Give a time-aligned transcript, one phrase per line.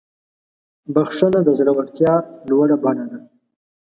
[0.93, 2.13] بخښنه د زړورتیا
[2.49, 3.19] لوړه بڼه ده.